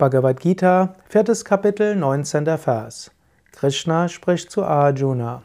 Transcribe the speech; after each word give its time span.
Bhagavad 0.00 0.40
Gita, 0.40 0.94
viertes 1.10 1.44
Kapitel, 1.44 1.94
19. 1.94 2.46
Vers. 2.56 3.10
Krishna 3.52 4.08
spricht 4.08 4.50
zu 4.50 4.64
Arjuna. 4.64 5.42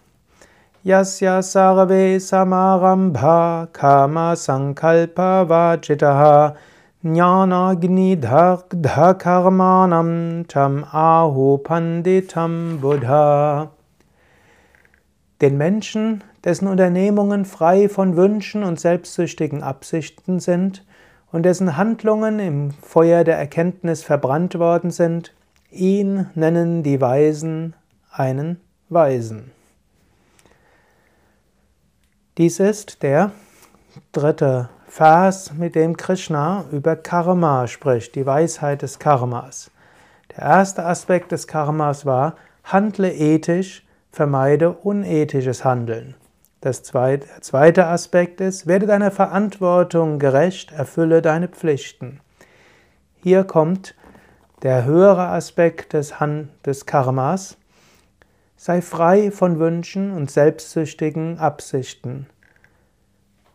Yasya 0.82 1.44
sarve 1.44 2.22
samarambha 2.22 3.68
kama 3.74 4.34
sankalpa 4.38 5.50
vajitaha 5.50 6.56
jnanagni 7.04 8.16
dagdha 8.16 9.14
karmanam 9.16 10.48
tam 10.48 10.86
aho 10.86 11.58
panditam 11.58 12.80
buddha. 12.80 13.72
Den 15.42 15.58
Menschen, 15.58 16.24
dessen 16.46 16.70
Unternehmungen 16.70 17.44
frei 17.44 17.90
von 17.90 18.16
Wünschen 18.16 18.64
und 18.64 18.80
selbstsüchtigen 18.80 19.64
Absichten 19.64 20.40
sind, 20.40 20.86
und 21.36 21.44
dessen 21.44 21.76
Handlungen 21.76 22.40
im 22.40 22.72
Feuer 22.72 23.26
der 23.26 23.38
Erkenntnis 23.38 24.04
verbrannt 24.04 24.58
worden 24.58 24.90
sind, 24.90 25.34
ihn 25.70 26.30
nennen 26.34 26.82
die 26.82 27.02
Weisen 27.02 27.74
einen 28.10 28.62
Weisen. 28.88 29.52
Dies 32.38 32.62
ist 32.62 33.04
der 33.04 33.32
dritte 34.14 34.70
Vers, 34.88 35.52
mit 35.52 35.76
dem 35.76 35.98
Krishna 35.98 36.64
über 36.72 36.96
Karma 36.96 37.68
spricht, 37.68 38.16
die 38.16 38.26
Weisheit 38.26 38.82
des 38.82 38.98
Karmas. 38.98 39.72
Der 40.38 40.46
erste 40.46 40.86
Aspekt 40.86 41.34
des 41.34 41.48
Karmas 41.48 42.06
war, 42.06 42.38
handle 42.64 43.14
ethisch, 43.14 43.86
vermeide 44.10 44.72
unethisches 44.72 45.66
Handeln. 45.66 46.16
Das 46.66 46.82
zweite, 46.82 47.28
zweite 47.42 47.86
Aspekt 47.86 48.42
ist, 48.42 48.66
werde 48.66 48.88
deiner 48.88 49.12
Verantwortung 49.12 50.18
gerecht, 50.18 50.72
erfülle 50.72 51.22
deine 51.22 51.48
Pflichten. 51.48 52.22
Hier 53.18 53.44
kommt 53.44 53.94
der 54.64 54.84
höhere 54.84 55.28
Aspekt 55.28 55.94
des, 55.94 56.20
Han, 56.20 56.50
des 56.66 56.88
Karmas. 56.88 57.58
Sei 58.58 58.82
frei 58.82 59.30
von 59.30 59.60
Wünschen 59.60 60.10
und 60.10 60.32
selbstsüchtigen 60.32 61.38
Absichten. 61.38 62.26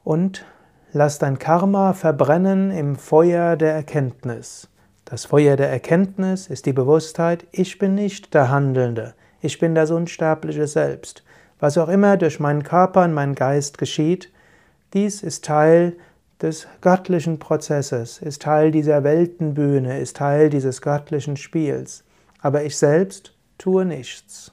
Und 0.04 0.46
lass 0.92 1.18
dein 1.18 1.40
Karma 1.40 1.94
verbrennen 1.94 2.70
im 2.70 2.94
Feuer 2.94 3.56
der 3.56 3.74
Erkenntnis. 3.74 4.68
Das 5.04 5.24
Feuer 5.24 5.56
der 5.56 5.68
Erkenntnis 5.68 6.46
ist 6.46 6.64
die 6.64 6.72
Bewusstheit, 6.72 7.44
ich 7.50 7.76
bin 7.78 7.96
nicht 7.96 8.34
der 8.34 8.50
Handelnde, 8.50 9.14
ich 9.40 9.58
bin 9.58 9.74
das 9.74 9.90
unsterbliche 9.90 10.68
Selbst. 10.68 11.24
Was 11.60 11.76
auch 11.76 11.88
immer 11.88 12.16
durch 12.16 12.40
meinen 12.40 12.62
Körper 12.62 13.04
und 13.04 13.12
meinen 13.12 13.34
Geist 13.34 13.76
geschieht, 13.76 14.32
dies 14.94 15.22
ist 15.22 15.44
Teil 15.44 15.94
des 16.40 16.66
göttlichen 16.80 17.38
Prozesses, 17.38 18.18
ist 18.18 18.42
Teil 18.42 18.70
dieser 18.70 19.04
Weltenbühne, 19.04 20.00
ist 20.00 20.16
Teil 20.16 20.48
dieses 20.48 20.80
göttlichen 20.80 21.36
Spiels. 21.36 22.02
Aber 22.40 22.64
ich 22.64 22.78
selbst 22.78 23.34
tue 23.58 23.84
nichts. 23.84 24.52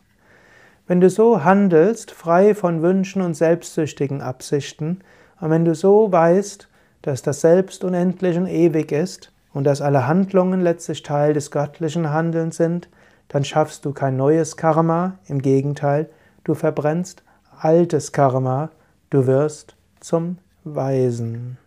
Wenn 0.85 0.99
du 0.99 1.09
so 1.09 1.43
handelst, 1.45 2.11
frei 2.11 2.53
von 2.53 2.81
Wünschen 2.81 3.21
und 3.21 3.35
selbstsüchtigen 3.35 4.21
Absichten, 4.21 4.99
und 5.39 5.49
wenn 5.49 5.65
du 5.65 5.75
so 5.75 6.11
weißt, 6.11 6.67
dass 7.01 7.21
das 7.21 7.41
Selbst 7.41 7.83
unendlich 7.83 8.37
und 8.37 8.47
ewig 8.47 8.91
ist 8.91 9.31
und 9.53 9.63
dass 9.63 9.81
alle 9.81 10.07
Handlungen 10.07 10.61
letztlich 10.61 11.03
Teil 11.03 11.33
des 11.33 11.51
göttlichen 11.51 12.11
Handelns 12.11 12.57
sind, 12.57 12.89
dann 13.29 13.43
schaffst 13.43 13.85
du 13.85 13.93
kein 13.93 14.17
neues 14.17 14.57
Karma, 14.57 15.19
im 15.27 15.41
Gegenteil, 15.41 16.09
du 16.47 16.55
verbrennst 16.55 17.23
altes 17.59 18.11
Karma, 18.11 18.69
du 19.09 19.27
wirst 19.27 19.75
zum 19.99 20.37
Weisen. 20.63 21.57